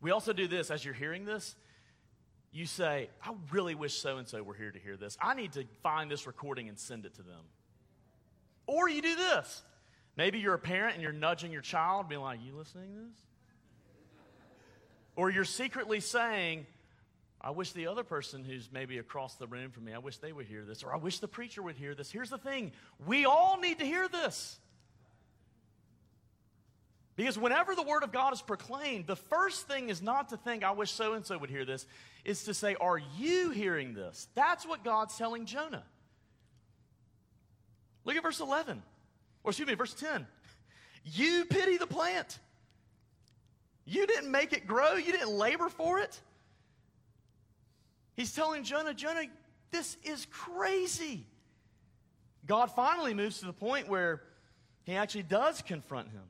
[0.00, 1.56] We also do this as you're hearing this.
[2.52, 5.18] You say, I really wish so and so were here to hear this.
[5.20, 7.42] I need to find this recording and send it to them.
[8.66, 9.62] Or you do this.
[10.16, 13.20] Maybe you're a parent and you're nudging your child, being like, You listening to this?
[15.16, 16.66] Or you're secretly saying,
[17.40, 20.32] I wish the other person who's maybe across the room from me, I wish they
[20.32, 22.10] would hear this, or I wish the preacher would hear this.
[22.10, 22.72] Here's the thing
[23.06, 24.58] we all need to hear this.
[27.16, 30.62] Because whenever the word of God is proclaimed, the first thing is not to think,
[30.62, 31.86] I wish so and so would hear this,
[32.24, 34.28] is to say, Are you hearing this?
[34.34, 35.84] That's what God's telling Jonah.
[38.04, 38.82] Look at verse 11,
[39.42, 40.26] or excuse me, verse 10.
[41.04, 42.38] You pity the plant
[43.86, 46.20] you didn't make it grow, you didn't labor for it.
[48.16, 49.26] He's telling Jonah, Jonah,
[49.70, 51.24] this is crazy.
[52.46, 54.22] God finally moves to the point where
[54.84, 56.22] he actually does confront him.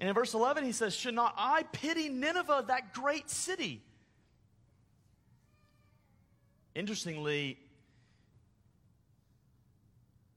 [0.00, 3.82] And in verse 11, he says, Should not I pity Nineveh, that great city?
[6.74, 7.58] Interestingly,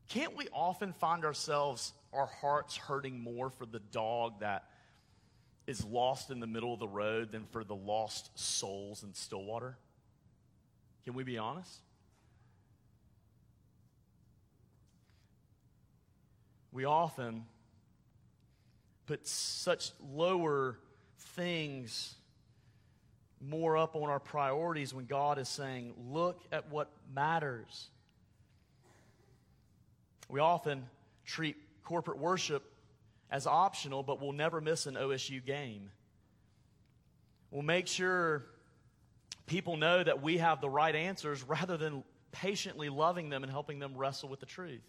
[0.10, 4.66] can't we often find ourselves, our hearts hurting more for the dog that
[5.66, 9.78] is lost in the middle of the road than for the lost souls in Stillwater?
[11.06, 11.80] Can we be honest?
[16.74, 17.46] We often
[19.06, 20.78] put such lower
[21.18, 22.16] things
[23.42, 27.90] more up on our priorities when God is saying, look at what matters.
[30.30, 30.86] We often
[31.26, 32.64] treat corporate worship
[33.30, 35.90] as optional, but we'll never miss an OSU game.
[37.52, 38.46] We'll make sure
[39.46, 43.80] people know that we have the right answers rather than patiently loving them and helping
[43.80, 44.82] them wrestle with the truth.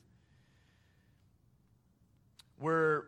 [2.58, 3.02] We're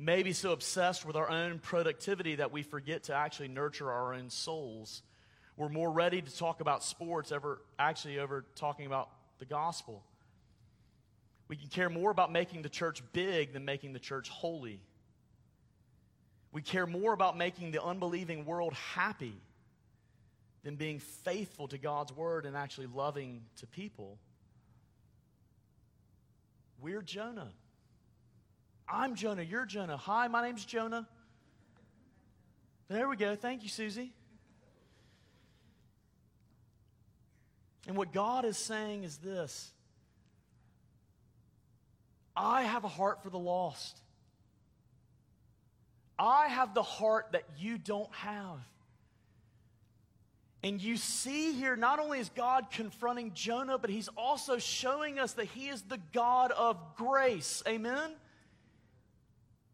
[0.00, 4.30] maybe so obsessed with our own productivity that we forget to actually nurture our own
[4.30, 5.02] souls.
[5.58, 10.02] We're more ready to talk about sports ever actually over talking about the gospel.
[11.48, 14.80] We can care more about making the church big than making the church holy.
[16.50, 19.34] We care more about making the unbelieving world happy
[20.62, 24.18] than being faithful to God's word and actually loving to people.
[26.80, 27.52] We're Jonah.
[28.92, 29.42] I'm Jonah.
[29.42, 29.96] You're Jonah.
[29.96, 31.06] Hi, my name's Jonah.
[32.88, 33.36] There we go.
[33.36, 34.12] Thank you, Susie.
[37.86, 39.70] And what God is saying is this
[42.36, 44.00] I have a heart for the lost.
[46.18, 48.58] I have the heart that you don't have.
[50.62, 55.32] And you see here, not only is God confronting Jonah, but he's also showing us
[55.34, 57.62] that he is the God of grace.
[57.66, 58.10] Amen?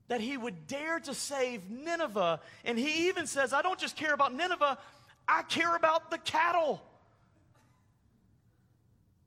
[0.09, 2.41] That he would dare to save Nineveh.
[2.65, 4.79] And he even says, I don't just care about Nineveh,
[5.29, 6.83] I care about the cattle.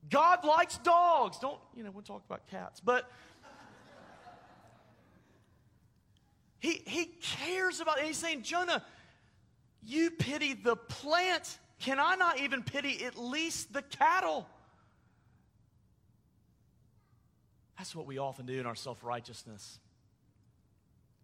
[0.10, 1.38] God likes dogs.
[1.40, 2.80] Don't, you know, we'll talk about cats.
[2.80, 3.10] But
[6.60, 8.84] he, he cares about, and he's saying, Jonah,
[9.84, 11.58] you pity the plant.
[11.80, 14.48] Can I not even pity at least the cattle?
[17.78, 19.80] That's what we often do in our self righteousness.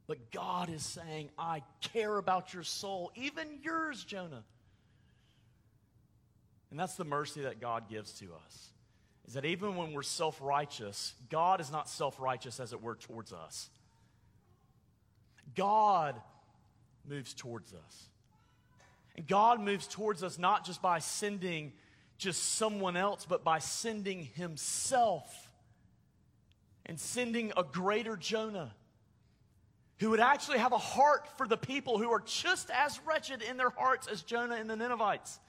[0.07, 4.43] But God is saying, I care about your soul, even yours, Jonah.
[6.69, 8.69] And that's the mercy that God gives to us.
[9.27, 12.95] Is that even when we're self righteous, God is not self righteous, as it were,
[12.95, 13.69] towards us.
[15.55, 16.15] God
[17.07, 18.09] moves towards us.
[19.15, 21.73] And God moves towards us not just by sending
[22.17, 25.49] just someone else, but by sending Himself
[26.85, 28.73] and sending a greater Jonah
[29.99, 33.57] who would actually have a heart for the people who are just as wretched in
[33.57, 35.39] their hearts as Jonah and the Ninevites.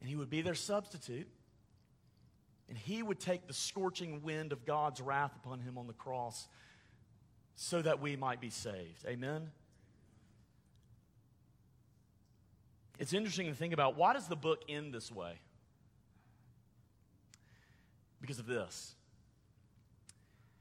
[0.00, 1.28] And he would be their substitute.
[2.68, 6.48] And he would take the scorching wind of God's wrath upon him on the cross
[7.56, 9.04] so that we might be saved.
[9.06, 9.50] Amen?
[12.98, 15.40] It's interesting to think about why does the book end this way?
[18.20, 18.94] Because of this.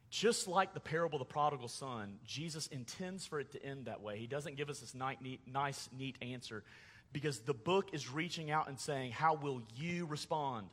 [0.10, 4.02] Just like the parable of the prodigal son, Jesus intends for it to end that
[4.02, 4.18] way.
[4.18, 6.64] He doesn't give us this nice, neat answer
[7.12, 10.68] because the book is reaching out and saying, How will you respond?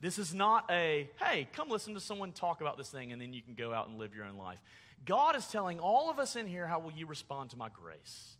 [0.00, 3.32] This is not a, hey, come listen to someone talk about this thing and then
[3.32, 4.58] you can go out and live your own life.
[5.04, 8.36] God is telling all of us in here, How will you respond to my grace?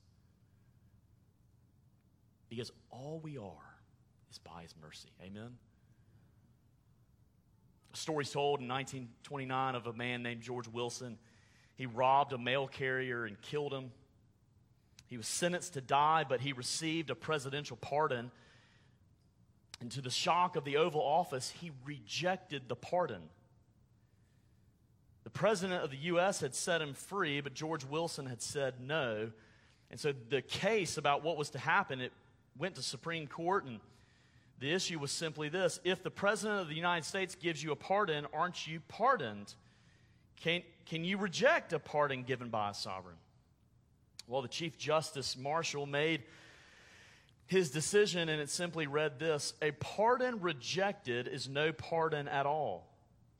[2.50, 3.74] Because all we are
[4.30, 5.08] is by his mercy.
[5.22, 5.56] Amen?
[7.92, 11.18] A story's told in 1929 of a man named George Wilson.
[11.74, 13.92] He robbed a mail carrier and killed him.
[15.06, 18.30] He was sentenced to die, but he received a presidential pardon.
[19.80, 23.22] And to the shock of the Oval Office, he rejected the pardon.
[25.24, 26.40] The president of the U.S.
[26.40, 29.30] had set him free, but George Wilson had said no.
[29.90, 32.12] And so the case about what was to happen, it
[32.58, 33.78] went to Supreme Court, and
[34.60, 37.76] the issue was simply this if the President of the United States gives you a
[37.76, 39.54] pardon, aren't you pardoned?
[40.36, 43.16] Can, can you reject a pardon given by a sovereign?
[44.26, 46.22] Well, the Chief Justice Marshall made
[47.46, 52.86] his decision, and it simply read this A pardon rejected is no pardon at all.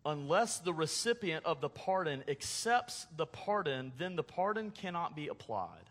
[0.06, 5.87] Unless the recipient of the pardon accepts the pardon, then the pardon cannot be applied.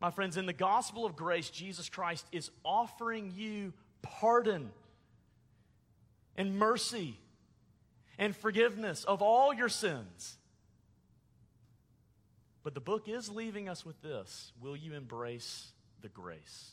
[0.00, 4.70] My friends, in the gospel of grace, Jesus Christ is offering you pardon
[6.36, 7.18] and mercy
[8.18, 10.38] and forgiveness of all your sins.
[12.62, 15.68] But the book is leaving us with this Will you embrace
[16.00, 16.70] the grace?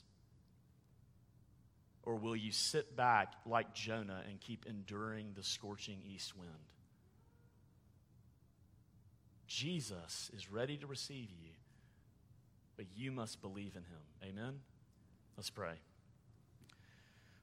[2.04, 6.52] Or will you sit back like Jonah and keep enduring the scorching east wind?
[9.48, 11.52] Jesus is ready to receive you
[12.78, 14.00] but you must believe in him.
[14.24, 14.60] Amen?
[15.36, 15.74] Let's pray.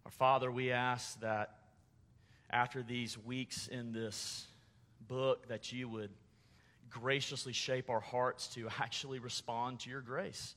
[0.05, 1.59] Our Father, we ask that
[2.51, 4.47] after these weeks in this
[5.09, 6.11] book, that you would
[6.89, 10.55] graciously shape our hearts to actually respond to your grace.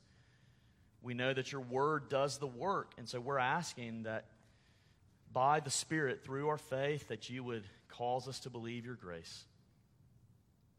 [1.02, 4.26] We know that your word does the work, and so we're asking that
[5.32, 9.46] by the Spirit, through our faith, that you would cause us to believe your grace.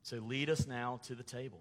[0.03, 1.61] So lead us now to the table.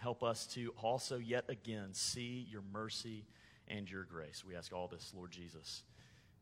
[0.00, 3.26] Help us to also yet again see your mercy
[3.68, 4.42] and your grace.
[4.46, 5.82] We ask all this, Lord Jesus,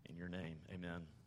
[0.09, 0.57] in your name.
[0.73, 1.18] Amen.